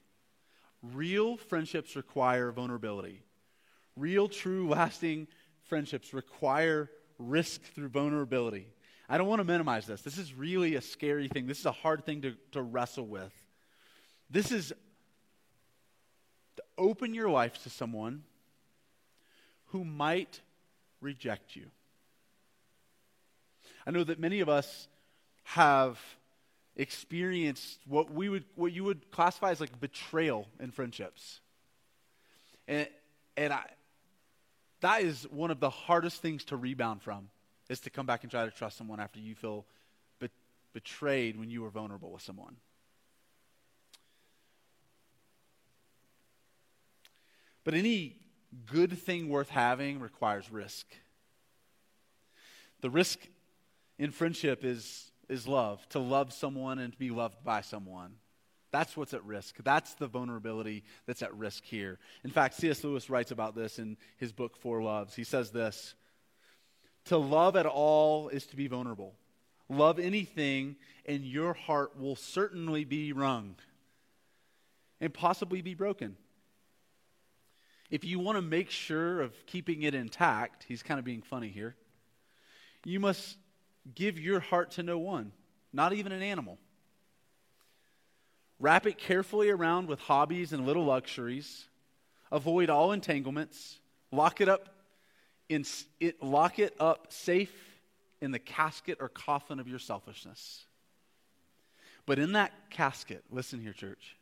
[0.92, 3.22] Real friendships require vulnerability.
[3.96, 5.28] Real, true, lasting
[5.64, 8.66] friendships require risk through vulnerability.
[9.08, 10.02] I don't want to minimize this.
[10.02, 11.46] This is really a scary thing.
[11.46, 13.32] This is a hard thing to, to wrestle with.
[14.30, 14.72] This is
[16.56, 18.24] to open your life to someone
[19.66, 20.40] who might
[21.00, 21.66] reject you.
[23.86, 24.88] I know that many of us
[25.44, 26.00] have
[26.76, 31.40] experienced what we would what you would classify as like betrayal in friendships.
[32.66, 32.88] And
[33.36, 33.64] and I
[34.80, 37.28] that is one of the hardest things to rebound from
[37.68, 39.64] is to come back and try to trust someone after you feel
[40.18, 40.28] be-
[40.72, 42.56] betrayed when you were vulnerable with someone.
[47.64, 48.16] But any
[48.66, 50.86] good thing worth having requires risk.
[52.82, 53.18] The risk
[53.98, 58.14] in friendship is, is love, to love someone and to be loved by someone.
[58.70, 59.56] That's what's at risk.
[59.62, 61.98] That's the vulnerability that's at risk here.
[62.24, 62.82] In fact, C.S.
[62.82, 65.14] Lewis writes about this in his book, Four Loves.
[65.14, 65.94] He says this
[67.04, 69.14] To love at all is to be vulnerable.
[69.68, 73.54] Love anything, and your heart will certainly be wrung
[75.00, 76.16] and possibly be broken.
[77.90, 81.48] If you want to make sure of keeping it intact, he's kind of being funny
[81.48, 81.76] here,
[82.84, 83.36] you must
[83.92, 85.32] give your heart to no one,
[85.72, 86.58] not even an animal.
[88.58, 91.66] Wrap it carefully around with hobbies and little luxuries.
[92.30, 93.78] Avoid all entanglements.
[94.10, 94.68] Lock it up
[95.48, 95.64] in
[96.00, 97.52] it, lock it up safe
[98.20, 100.64] in the casket or coffin of your selfishness.
[102.06, 104.16] But in that casket, listen here, church,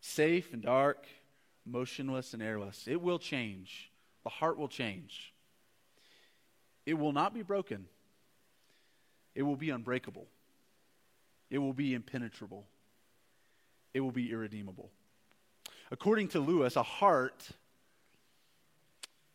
[0.00, 1.06] safe and dark,
[1.64, 3.90] motionless and airless, it will change.
[4.24, 5.32] The heart will change.
[6.84, 7.86] It will not be broken,
[9.36, 10.26] it will be unbreakable,
[11.48, 12.66] it will be impenetrable
[13.96, 14.90] it will be irredeemable.
[15.90, 17.48] According to Lewis, a heart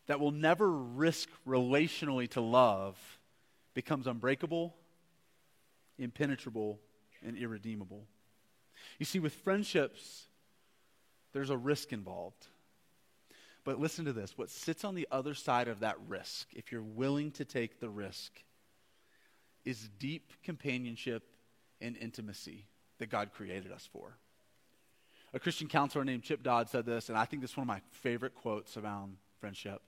[0.06, 2.96] that will never risk relationally to love
[3.74, 4.72] becomes unbreakable,
[5.98, 6.78] impenetrable,
[7.26, 8.04] and irredeemable.
[9.00, 10.26] You see, with friendships,
[11.32, 12.46] there's a risk involved.
[13.64, 16.82] But listen to this what sits on the other side of that risk, if you're
[16.82, 18.30] willing to take the risk,
[19.64, 21.22] is deep companionship
[21.80, 22.66] and intimacy
[22.98, 24.16] that God created us for.
[25.34, 27.68] A Christian counselor named Chip Dodd said this, and I think this is one of
[27.68, 29.80] my favorite quotes around friendship.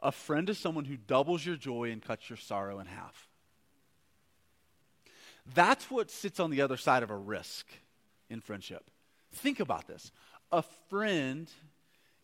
[0.00, 3.28] A friend is someone who doubles your joy and cuts your sorrow in half.
[5.54, 7.66] That's what sits on the other side of a risk
[8.30, 8.90] in friendship.
[9.32, 10.12] Think about this.
[10.52, 11.50] A friend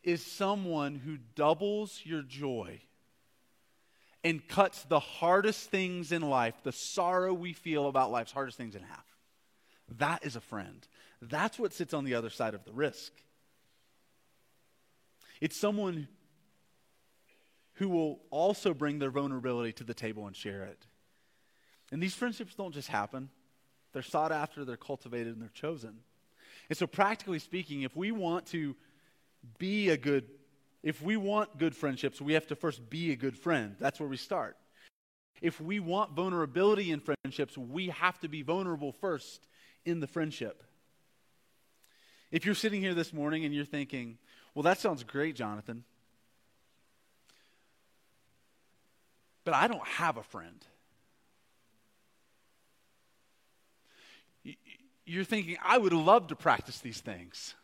[0.02, 2.80] is someone who doubles your joy
[4.24, 8.74] and cuts the hardest things in life, the sorrow we feel about life's hardest things
[8.74, 9.04] in half.
[9.98, 10.86] That is a friend.
[11.20, 13.12] That's what sits on the other side of the risk.
[15.40, 16.08] It's someone
[17.74, 20.86] who will also bring their vulnerability to the table and share it.
[21.92, 23.28] And these friendships don't just happen,
[23.92, 25.98] they're sought after, they're cultivated, and they're chosen.
[26.68, 28.74] And so, practically speaking, if we want to
[29.58, 30.24] be a good,
[30.84, 33.74] if we want good friendships, we have to first be a good friend.
[33.80, 34.58] That's where we start.
[35.40, 39.48] If we want vulnerability in friendships, we have to be vulnerable first
[39.86, 40.62] in the friendship.
[42.30, 44.18] If you're sitting here this morning and you're thinking,
[44.54, 45.84] well, that sounds great, Jonathan,
[49.44, 50.66] but I don't have a friend.
[55.06, 57.54] You're thinking, I would love to practice these things.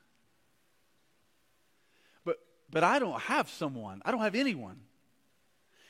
[2.70, 4.02] But, I don't have someone.
[4.04, 4.80] I don't have anyone.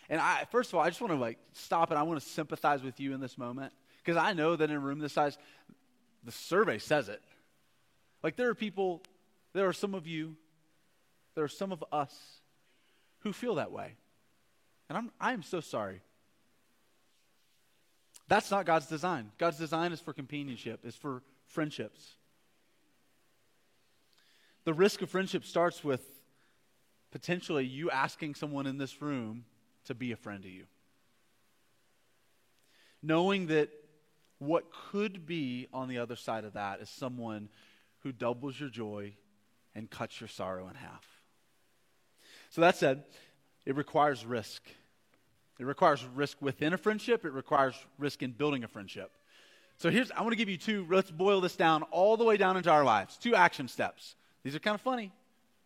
[0.08, 2.26] And I, first of all, I just want to like stop and I want to
[2.26, 5.38] sympathize with you in this moment because I know that in a room this size,
[6.24, 7.22] the survey says it.
[8.22, 9.02] Like there are people,
[9.52, 10.36] there are some of you,
[11.34, 12.12] there are some of us
[13.20, 13.94] who feel that way.
[14.88, 16.00] And I'm, I am so sorry.
[18.26, 19.30] That's not God's design.
[19.38, 22.16] God's design is for companionship, is for friendships.
[24.64, 26.19] The risk of friendship starts with
[27.10, 29.44] potentially you asking someone in this room
[29.84, 30.64] to be a friend to you.
[33.02, 33.70] Knowing that
[34.38, 37.48] what could be on the other side of that is someone
[38.02, 39.12] who doubles your joy
[39.74, 41.06] and cuts your sorrow in half.
[42.50, 43.04] So, that said,
[43.64, 44.62] it requires risk.
[45.58, 49.12] It requires risk within a friendship, it requires risk in building a friendship.
[49.76, 52.36] So, here's, I want to give you two, let's boil this down all the way
[52.36, 53.16] down into our lives.
[53.16, 54.16] Two action steps.
[54.42, 55.12] These are kind of funny,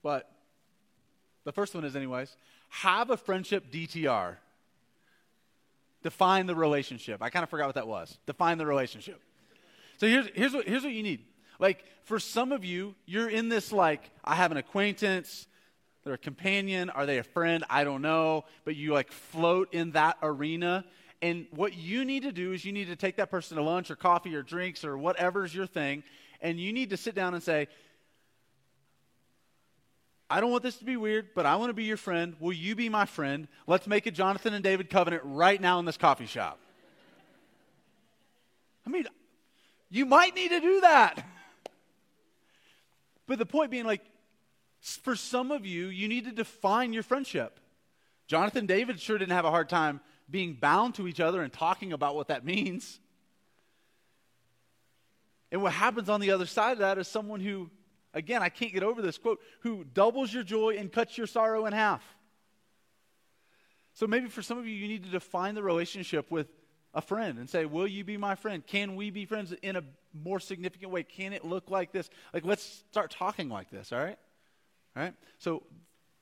[0.02, 0.30] but
[1.44, 2.36] the first one is, anyways,
[2.68, 4.36] have a friendship DTR.
[6.02, 7.22] Define the relationship.
[7.22, 8.18] I kind of forgot what that was.
[8.26, 9.20] Define the relationship.
[9.98, 11.24] So here's, here's, what, here's what you need.
[11.58, 15.46] Like, for some of you, you're in this, like, I have an acquaintance,
[16.04, 17.64] they're a companion, are they a friend?
[17.70, 18.44] I don't know.
[18.64, 20.84] But you, like, float in that arena.
[21.22, 23.90] And what you need to do is you need to take that person to lunch
[23.90, 26.02] or coffee or drinks or whatever's your thing,
[26.42, 27.68] and you need to sit down and say,
[30.34, 32.34] I don't want this to be weird, but I want to be your friend.
[32.40, 33.46] Will you be my friend?
[33.68, 36.58] Let's make a Jonathan and David covenant right now in this coffee shop.
[38.84, 39.06] I mean,
[39.90, 41.24] you might need to do that.
[43.28, 44.00] But the point being, like,
[44.80, 47.60] for some of you, you need to define your friendship.
[48.26, 51.92] Jonathan David sure didn't have a hard time being bound to each other and talking
[51.92, 52.98] about what that means.
[55.52, 57.70] And what happens on the other side of that is someone who
[58.14, 61.66] Again, I can't get over this quote who doubles your joy and cuts your sorrow
[61.66, 62.02] in half.
[63.94, 66.46] So maybe for some of you, you need to define the relationship with
[66.94, 68.64] a friend and say, Will you be my friend?
[68.64, 71.02] Can we be friends in a more significant way?
[71.02, 72.08] Can it look like this?
[72.32, 74.18] Like, let's start talking like this, all right?
[74.96, 75.14] All right?
[75.38, 75.64] So,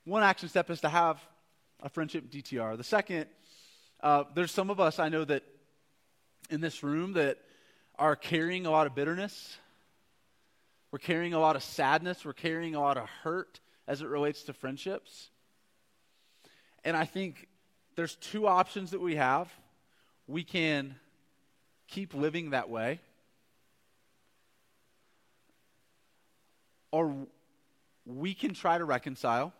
[0.04, 1.20] one action step is to have
[1.80, 2.76] a friendship DTR.
[2.76, 3.26] The second,
[4.02, 5.42] uh, there's some of us I know that
[6.50, 7.38] in this room that
[7.98, 9.58] are carrying a lot of bitterness
[10.92, 12.24] we're carrying a lot of sadness.
[12.24, 15.30] We're carrying a lot of hurt as it relates to friendships.
[16.84, 17.48] And I think
[17.96, 19.50] there's two options that we have.
[20.26, 20.96] We can
[21.88, 23.00] keep living that way,
[26.90, 27.14] or
[28.06, 29.52] we can try to reconcile.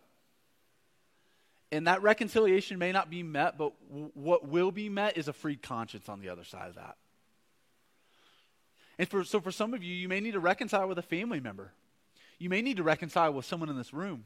[1.71, 5.33] And that reconciliation may not be met, but w- what will be met is a
[5.33, 6.97] freed conscience on the other side of that.
[8.97, 11.39] And for, so for some of you, you may need to reconcile with a family
[11.39, 11.71] member.
[12.39, 14.25] You may need to reconcile with someone in this room.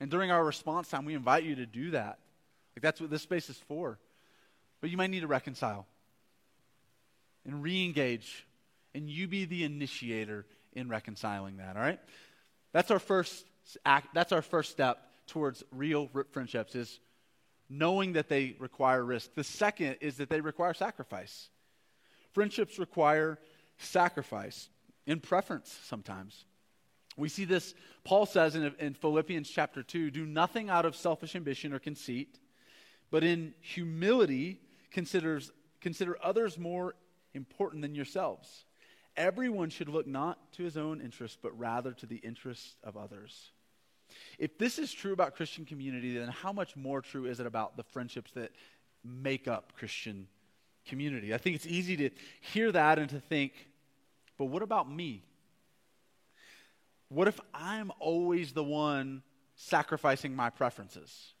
[0.00, 2.18] And during our response time, we invite you to do that.
[2.74, 3.98] Like that's what this space is for.
[4.80, 5.86] But you might need to reconcile
[7.44, 8.46] and re engage.
[8.94, 12.00] And you be the initiator in reconciling that, all right?
[12.72, 13.44] That's our first
[13.84, 17.00] act, that's our first step towards real friendships is
[17.68, 19.34] knowing that they require risk.
[19.34, 21.48] The second is that they require sacrifice.
[22.32, 23.38] Friendships require
[23.78, 24.68] sacrifice
[25.06, 26.44] in preference sometimes.
[27.16, 31.34] We see this, Paul says in, in Philippians chapter 2 do nothing out of selfish
[31.34, 32.38] ambition or conceit,
[33.10, 34.60] but in humility
[34.90, 36.94] considers, consider others more
[37.34, 38.64] important than yourselves.
[39.16, 43.50] Everyone should look not to his own interest, but rather to the interests of others.
[44.38, 47.76] If this is true about Christian community, then how much more true is it about
[47.76, 48.52] the friendships that
[49.04, 50.28] make up Christian
[50.86, 51.34] community.
[51.34, 53.52] I think it's easy to hear that and to think,
[54.38, 55.22] but what about me?
[57.08, 59.22] What if I'm always the one
[59.54, 61.32] sacrificing my preferences?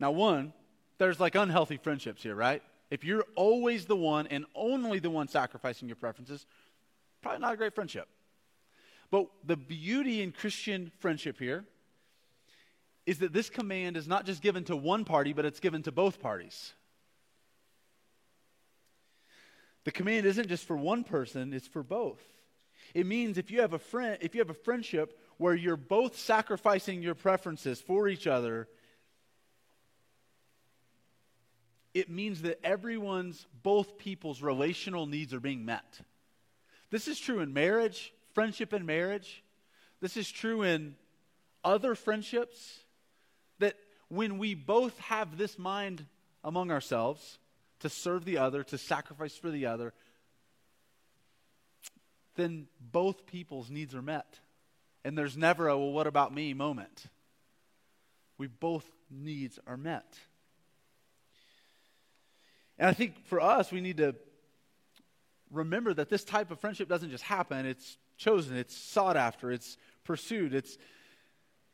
[0.00, 0.52] Now, one,
[0.98, 2.62] there's like unhealthy friendships here, right?
[2.90, 6.44] If you're always the one and only the one sacrificing your preferences,
[7.22, 8.08] probably not a great friendship.
[9.10, 11.64] But the beauty in Christian friendship here
[13.06, 15.92] is that this command is not just given to one party, but it's given to
[15.92, 16.72] both parties.
[19.84, 22.22] The command isn't just for one person, it's for both.
[22.94, 26.18] It means if you have a friend, if you have a friendship where you're both
[26.18, 28.68] sacrificing your preferences for each other,
[31.94, 36.00] it means that everyone's, both people's relational needs are being met.
[36.90, 39.42] This is true in marriage, friendship and marriage.
[40.00, 40.94] This is true in
[41.64, 42.80] other friendships.
[43.58, 43.76] That
[44.08, 46.04] when we both have this mind
[46.44, 47.38] among ourselves,
[47.82, 49.92] to serve the other, to sacrifice for the other,
[52.36, 54.38] then both people's needs are met.
[55.04, 57.04] And there's never a, well, what about me moment.
[58.38, 60.16] We both needs are met.
[62.78, 64.14] And I think for us, we need to
[65.50, 67.66] remember that this type of friendship doesn't just happen.
[67.66, 70.78] It's chosen, it's sought after, it's pursued, it's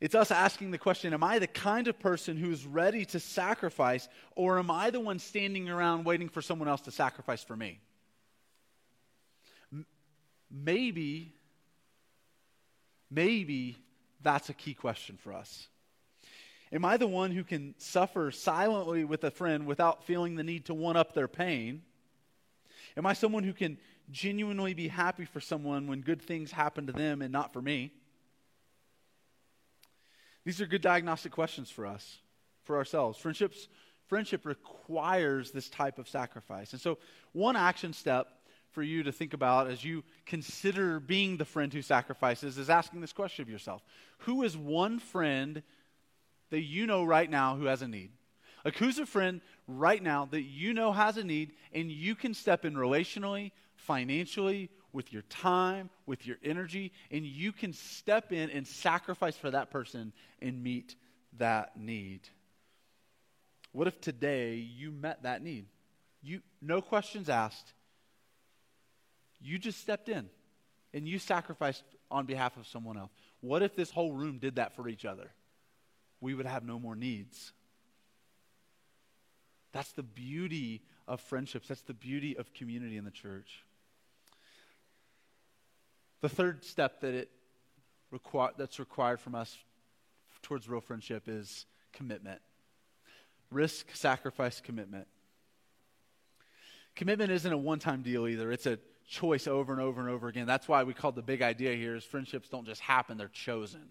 [0.01, 4.07] it's us asking the question Am I the kind of person who's ready to sacrifice,
[4.35, 7.79] or am I the one standing around waiting for someone else to sacrifice for me?
[9.73, 9.85] M-
[10.49, 11.33] maybe,
[13.11, 13.77] maybe
[14.21, 15.67] that's a key question for us.
[16.71, 20.65] Am I the one who can suffer silently with a friend without feeling the need
[20.65, 21.81] to one up their pain?
[22.95, 23.77] Am I someone who can
[24.11, 27.91] genuinely be happy for someone when good things happen to them and not for me?
[30.49, 32.17] These are good diagnostic questions for us,
[32.63, 33.19] for ourselves.
[33.19, 33.67] Friendships,
[34.07, 36.73] friendship requires this type of sacrifice.
[36.73, 36.97] And so,
[37.33, 38.29] one action step
[38.71, 42.99] for you to think about as you consider being the friend who sacrifices is asking
[42.99, 43.83] this question of yourself
[44.21, 45.61] Who is one friend
[46.49, 48.09] that you know right now who has a need?
[48.65, 52.33] Like, who's a friend right now that you know has a need and you can
[52.33, 58.49] step in relationally, financially, with your time, with your energy, and you can step in
[58.49, 60.95] and sacrifice for that person and meet
[61.37, 62.21] that need?
[63.71, 65.65] What if today you met that need?
[66.21, 67.73] You, no questions asked.
[69.41, 70.29] You just stepped in
[70.93, 73.11] and you sacrificed on behalf of someone else.
[73.41, 75.31] What if this whole room did that for each other?
[76.19, 77.53] We would have no more needs.
[79.71, 81.67] That's the beauty of friendships.
[81.67, 83.63] That's the beauty of community in the church.
[86.21, 87.29] The third step that it
[88.11, 89.57] require, that's required from us
[90.41, 92.41] towards real friendship is commitment.
[93.51, 95.07] Risk, sacrifice, commitment.
[96.95, 98.51] Commitment isn't a one-time deal either.
[98.51, 100.45] It's a choice over and over and over again.
[100.45, 103.81] That's why we called the big idea here is friendships don't just happen, they're chosen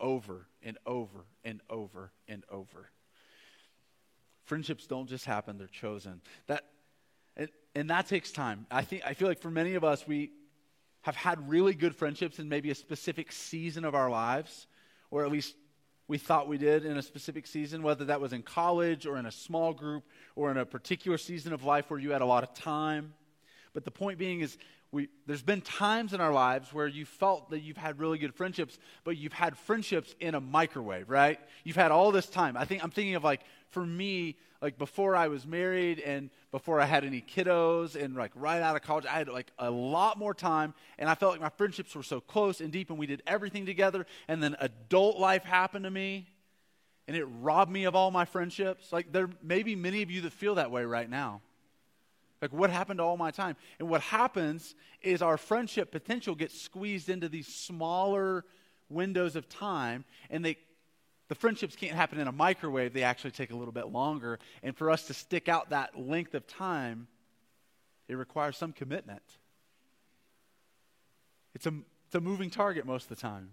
[0.00, 2.90] over and over and over and over.
[4.44, 6.20] Friendships don't just happen, they're chosen.
[6.48, 6.64] That
[7.36, 8.66] and, and that takes time.
[8.70, 10.32] I think I feel like for many of us we
[11.02, 14.66] have had really good friendships in maybe a specific season of our lives,
[15.10, 15.54] or at least
[16.08, 19.26] we thought we did in a specific season, whether that was in college or in
[19.26, 20.04] a small group
[20.36, 23.14] or in a particular season of life where you had a lot of time.
[23.74, 24.56] But the point being is,
[24.92, 28.34] we, there's been times in our lives where you felt that you've had really good
[28.34, 31.40] friendships, but you've had friendships in a microwave, right?
[31.64, 32.58] You've had all this time.
[32.58, 36.78] I think I'm thinking of like for me, like before I was married and before
[36.78, 40.18] I had any kiddos and like right out of college, I had like a lot
[40.18, 43.06] more time and I felt like my friendships were so close and deep and we
[43.06, 44.04] did everything together.
[44.28, 46.28] And then adult life happened to me
[47.08, 48.92] and it robbed me of all my friendships.
[48.92, 51.40] Like there may be many of you that feel that way right now.
[52.42, 53.54] Like, what happened to all my time?
[53.78, 58.44] And what happens is our friendship potential gets squeezed into these smaller
[58.88, 60.58] windows of time, and they,
[61.28, 62.92] the friendships can't happen in a microwave.
[62.92, 64.40] They actually take a little bit longer.
[64.64, 67.06] And for us to stick out that length of time,
[68.08, 69.22] it requires some commitment.
[71.54, 71.72] It's a,
[72.06, 73.50] it's a moving target most of the time.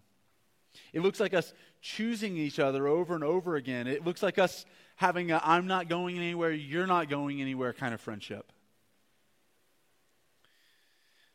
[0.93, 3.85] It looks like us choosing each other over and over again.
[3.85, 4.65] It looks like us
[4.95, 8.51] having a I'm not going anywhere, you're not going anywhere kind of friendship.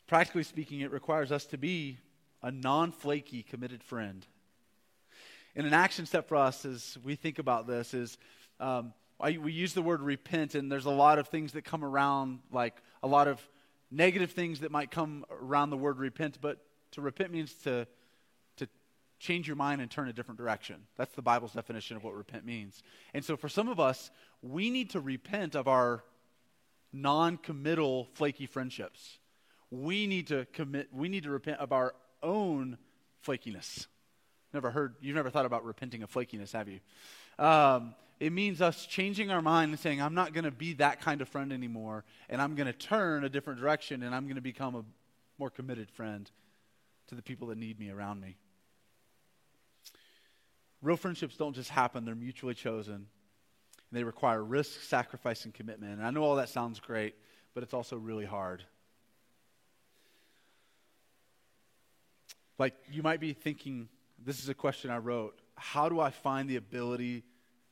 [0.06, 1.98] Practically speaking, it requires us to be
[2.42, 4.26] a non flaky, committed friend.
[5.56, 8.18] And an action step for us as we think about this is
[8.60, 11.84] um, I, we use the word repent, and there's a lot of things that come
[11.84, 13.40] around, like a lot of
[13.90, 16.58] negative things that might come around the word repent, but
[16.92, 17.86] to repent means to,
[18.56, 18.68] to
[19.18, 20.82] change your mind and turn a different direction.
[20.96, 22.82] That's the Bible's definition of what repent means.
[23.14, 24.10] And so for some of us,
[24.42, 26.04] we need to repent of our
[26.92, 29.18] non committal, flaky friendships
[29.82, 32.78] we need to commit, we need to repent of our own
[33.26, 33.86] flakiness.
[34.52, 36.80] Never heard, you've never thought about repenting of flakiness, have you?
[37.38, 41.00] Um, it means us changing our mind and saying, I'm not going to be that
[41.00, 44.36] kind of friend anymore, and I'm going to turn a different direction, and I'm going
[44.36, 44.84] to become a
[45.38, 46.30] more committed friend
[47.08, 48.36] to the people that need me around me.
[50.80, 52.94] Real friendships don't just happen, they're mutually chosen.
[52.94, 53.06] And
[53.92, 55.94] they require risk, sacrifice, and commitment.
[55.94, 57.14] And I know all that sounds great,
[57.54, 58.64] but it's also really hard.
[62.58, 63.88] Like you might be thinking,
[64.24, 65.38] this is a question I wrote.
[65.56, 67.24] How do I find the ability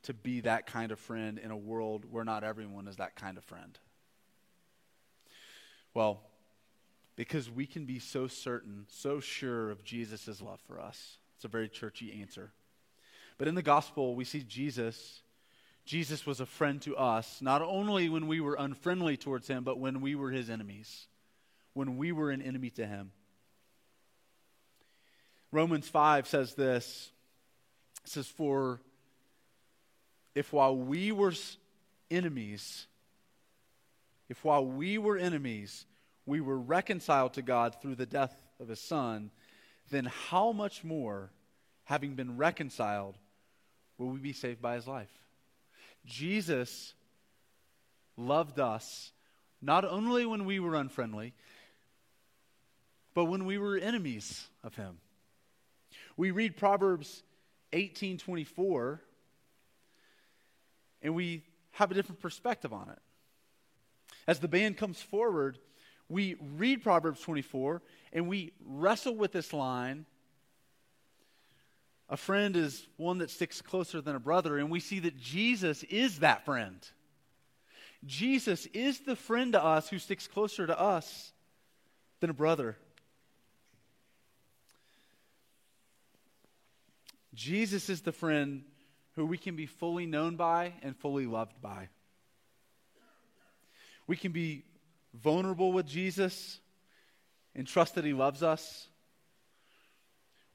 [0.03, 3.37] to be that kind of friend in a world where not everyone is that kind
[3.37, 3.77] of friend?
[5.93, 6.21] Well,
[7.15, 11.17] because we can be so certain, so sure of Jesus' love for us.
[11.35, 12.51] It's a very churchy answer.
[13.37, 15.21] But in the gospel, we see Jesus.
[15.85, 19.79] Jesus was a friend to us, not only when we were unfriendly towards him, but
[19.79, 21.07] when we were his enemies,
[21.73, 23.11] when we were an enemy to him.
[25.53, 27.11] Romans 5 says this
[28.03, 28.81] it says, For
[30.33, 31.33] if while we were
[32.09, 32.87] enemies,
[34.29, 35.85] if while we were enemies,
[36.25, 39.29] we were reconciled to God through the death of his son,
[39.91, 41.29] then how much more,
[41.83, 43.15] having been reconciled,
[43.99, 45.11] will we be saved by his life?
[46.05, 46.95] Jesus
[48.17, 49.11] loved us
[49.61, 51.33] not only when we were unfriendly,
[53.13, 54.97] but when we were enemies of him.
[56.17, 57.23] We read Proverbs
[57.71, 58.99] 18:24
[61.01, 62.99] and we have a different perspective on it.
[64.27, 65.57] As the band comes forward,
[66.07, 70.05] we read Proverbs 24 and we wrestle with this line
[72.09, 75.81] a friend is one that sticks closer than a brother, and we see that Jesus
[75.83, 76.87] is that friend.
[78.05, 81.31] Jesus is the friend to us who sticks closer to us
[82.19, 82.77] than a brother.
[87.33, 88.63] Jesus is the friend
[89.15, 91.89] who we can be fully known by and fully loved by.
[94.07, 94.63] We can be
[95.13, 96.59] vulnerable with Jesus
[97.55, 98.87] and trust that he loves us.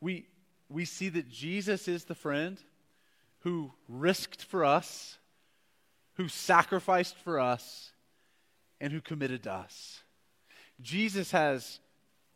[0.00, 0.26] We,
[0.68, 2.60] we see that Jesus is the friend
[3.40, 5.18] who risked for us,
[6.14, 7.92] who sacrificed for us,
[8.80, 10.02] and who committed to us.
[10.80, 11.80] Jesus has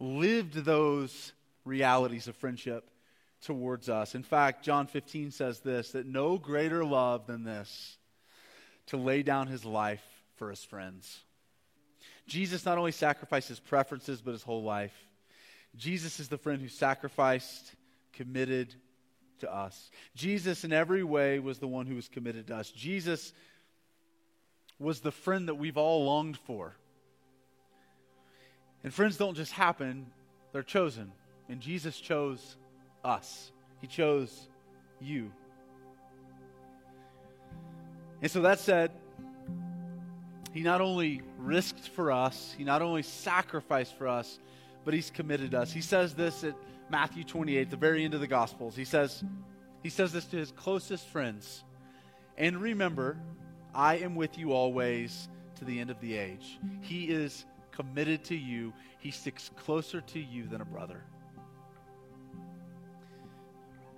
[0.01, 1.33] lived those
[1.65, 2.89] realities of friendship
[3.43, 4.15] towards us.
[4.15, 7.99] In fact, John 15 says this that no greater love than this
[8.87, 10.05] to lay down his life
[10.37, 11.21] for his friends.
[12.27, 14.95] Jesus not only sacrificed his preferences, but his whole life.
[15.77, 17.75] Jesus is the friend who sacrificed,
[18.13, 18.75] committed
[19.41, 19.91] to us.
[20.15, 22.71] Jesus, in every way, was the one who was committed to us.
[22.71, 23.33] Jesus
[24.79, 26.75] was the friend that we've all longed for.
[28.85, 30.07] And friends don't just happen,
[30.53, 31.13] they're chosen.
[31.49, 32.57] And Jesus chose
[33.05, 34.49] us, He chose
[35.01, 35.31] you.
[38.21, 38.91] And so that said,
[40.53, 44.39] He not only risked for us, He not only sacrificed for us,
[44.85, 45.73] but He's committed us.
[45.73, 46.55] He says this at
[46.91, 48.77] Matthew 28, the very end of the Gospels.
[48.77, 49.25] He says,
[49.83, 51.65] he says this to his closest friends.
[52.39, 53.17] And remember,
[53.75, 56.59] I am with you always to the end of the age.
[56.81, 61.03] He is committed to you, he sticks closer to you than a brother.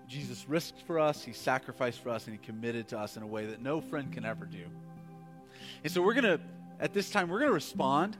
[0.08, 3.26] Jesus risked for us, he sacrificed for us, and he committed to us in a
[3.26, 4.64] way that no friend can ever do.
[5.82, 6.40] And so we're going to,
[6.80, 8.16] at this time, we're going to respond,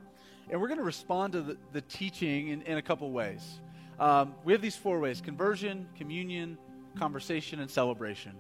[0.51, 3.61] and we're going to respond to the, the teaching in, in a couple ways.
[4.01, 6.59] Um, we have these four ways conversion, communion,
[6.97, 8.33] conversation, and celebration.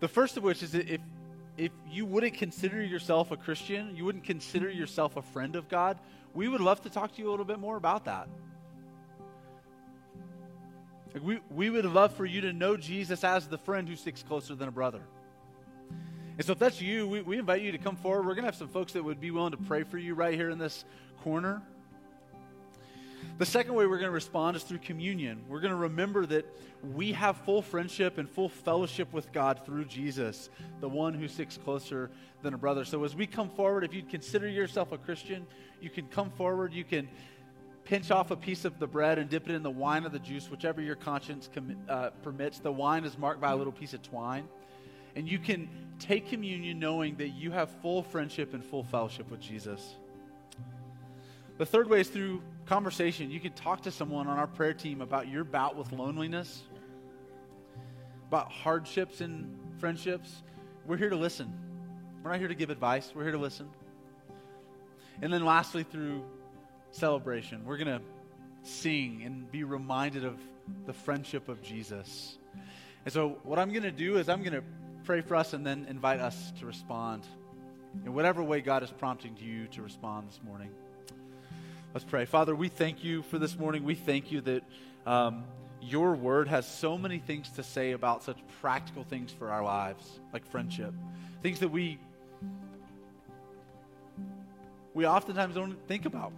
[0.00, 1.00] The first of which is that if
[1.58, 5.98] if you wouldn't consider yourself a Christian, you wouldn't consider yourself a friend of God,
[6.32, 8.28] we would love to talk to you a little bit more about that.
[11.18, 14.22] Like we, we would love for you to know Jesus as the friend who sticks
[14.22, 15.00] closer than a brother.
[16.36, 18.24] And so if that's you, we, we invite you to come forward.
[18.24, 20.34] We're going to have some folks that would be willing to pray for you right
[20.34, 20.84] here in this
[21.24, 21.60] corner.
[23.38, 25.42] The second way we're going to respond is through communion.
[25.48, 26.46] We're going to remember that
[26.94, 30.50] we have full friendship and full fellowship with God through Jesus,
[30.80, 32.12] the one who sticks closer
[32.42, 32.84] than a brother.
[32.84, 35.48] So as we come forward, if you'd consider yourself a Christian,
[35.80, 36.72] you can come forward.
[36.72, 37.08] You can
[37.88, 40.18] pinch off a piece of the bread and dip it in the wine or the
[40.18, 42.58] juice, whichever your conscience com- uh, permits.
[42.58, 44.46] The wine is marked by a little piece of twine.
[45.16, 49.40] And you can take communion knowing that you have full friendship and full fellowship with
[49.40, 49.96] Jesus.
[51.56, 53.30] The third way is through conversation.
[53.30, 56.64] You can talk to someone on our prayer team about your bout with loneliness,
[58.28, 60.42] about hardships in friendships.
[60.86, 61.50] We're here to listen.
[62.22, 63.70] We're not here to give advice, we're here to listen.
[65.22, 66.22] And then lastly, through
[66.90, 68.04] celebration, we're going to
[68.62, 70.38] sing and be reminded of
[70.86, 72.38] the friendship of Jesus.
[73.04, 74.64] And so, what I'm going to do is I'm going to
[75.04, 77.26] pray for us and then invite us to respond
[78.04, 80.70] in whatever way God is prompting you to respond this morning.
[81.94, 82.26] Let's pray.
[82.26, 83.84] Father, we thank you for this morning.
[83.84, 84.62] We thank you that
[85.06, 85.44] um,
[85.80, 90.20] your word has so many things to say about such practical things for our lives,
[90.32, 90.92] like friendship,
[91.42, 91.98] things that we
[94.94, 96.32] we oftentimes don't think about.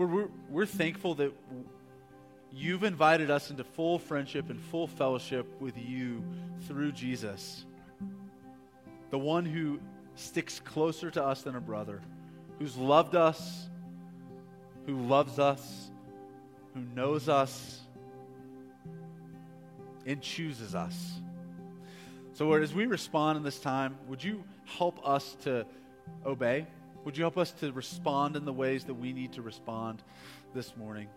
[0.00, 1.30] We're, we're, thankful that
[2.50, 6.24] you've invited us into full friendship and full fellowship with you
[6.66, 7.66] through Jesus,
[9.10, 9.78] the one who
[10.14, 12.00] sticks closer to us than a brother
[12.58, 13.68] who's loved us,
[14.86, 15.90] who loves us,
[16.72, 17.80] who knows us,
[20.06, 21.20] and chooses us.
[22.32, 25.66] So, Lord, as we respond in this time, would you help us to
[26.24, 26.66] obey?
[27.04, 30.02] Would you help us to respond in the ways that we need to respond
[30.54, 31.08] this morning?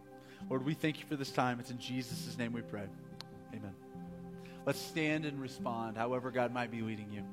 [0.50, 1.60] Lord, we thank you for this time.
[1.60, 2.86] It's in Jesus' name we pray.
[3.54, 3.74] Amen.
[4.66, 7.24] Let's stand and respond, however, God might be leading you.